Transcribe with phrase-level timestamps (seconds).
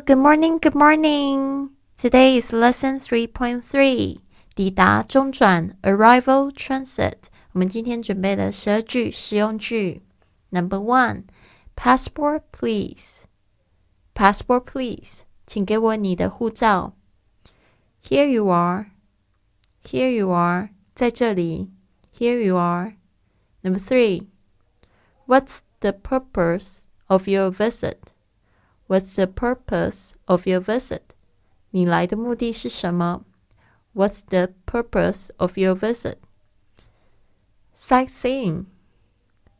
[0.00, 1.68] good morning, good morning.
[1.98, 4.20] Today is lesson 3.3.
[4.54, 7.24] 抵达中转 arrival transit.
[7.52, 10.00] 我们今天准备了十二句实用句。
[10.48, 11.24] Number one,
[11.76, 13.24] passport please.
[14.14, 15.24] Passport please.
[15.46, 16.94] 请给我你的护照。
[18.02, 18.86] Here you are.
[19.84, 20.70] Here you are.
[20.94, 21.70] 在这里。
[22.18, 22.94] Here you are.
[23.60, 24.28] Number three.
[25.26, 27.98] What's the purpose of your visit?
[28.90, 31.02] What's the purpose of your visit?
[31.70, 33.24] 你来的目的是什么？
[33.94, 36.18] What's the purpose of your visit?
[37.74, 38.66] Sightseeing,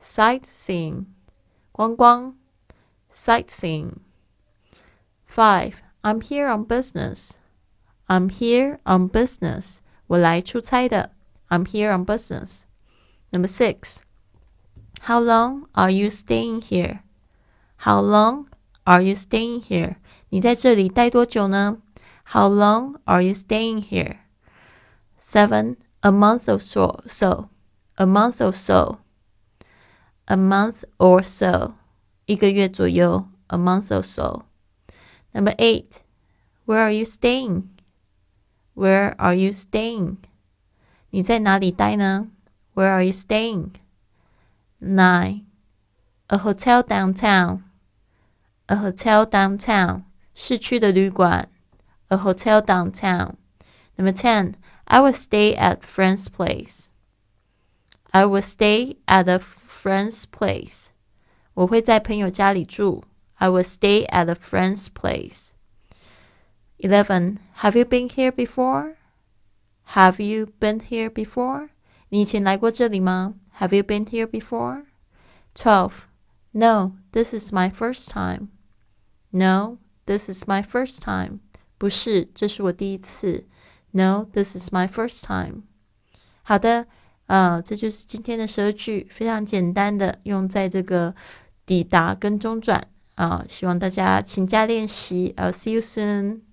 [0.00, 1.06] sightseeing,
[1.70, 2.36] 观光
[3.10, 4.00] sightseeing.
[5.26, 7.38] Five, I'm here on business.
[8.06, 9.78] I'm here on business.
[10.08, 11.12] 我来出差的。
[11.48, 12.64] I'm here on business.
[13.30, 14.02] Number six,
[15.02, 17.00] how long are you staying here?
[17.76, 18.48] How long
[18.86, 19.96] are you staying here?
[20.30, 21.78] 你在这里待多久呢？
[22.24, 24.18] How long are you staying here?
[25.20, 27.02] Seven, a month or so.
[27.06, 27.48] So,
[27.96, 28.98] a month or so.
[30.26, 31.74] A month or so.
[32.26, 33.28] 一个月左右。
[33.48, 34.44] A month or so.
[35.32, 36.02] Number eight,
[36.64, 37.64] where are you staying?
[38.74, 40.16] Where are you staying?
[41.10, 42.28] 你在哪里待呢？
[42.74, 43.72] Where are you staying?
[44.80, 45.44] Nine,
[46.28, 47.64] a hotel downtown
[48.66, 51.48] a hotel downtown, 市区的旅馆，
[52.08, 53.34] a hotel downtown.
[53.96, 56.88] Number ten, I will stay at friend's place.
[58.10, 60.88] I will stay at a friend's place.
[61.54, 63.04] 我会在朋友家里住。
[63.34, 65.50] I will stay at a friend's place.
[66.78, 68.94] Eleven, have you been here before?
[69.94, 71.70] Have you been here before?
[72.08, 73.34] 你以前来过这里吗？
[73.58, 74.84] Have you been here before?
[75.54, 76.04] Twelve,
[76.52, 78.48] no, this is my first time.
[79.37, 81.41] No, this is my first time.
[81.77, 83.45] 不是，这是我第一次。
[83.91, 85.61] No, this is my first time.
[86.41, 86.87] 好的，
[87.27, 91.13] 呃，这就是今天的十二句，非常简单的，用在这个
[91.67, 95.35] 抵达跟中转啊、希望大家勤加练习。
[95.37, 96.46] I'll see you soon.